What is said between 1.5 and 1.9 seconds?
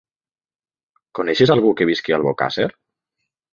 algú que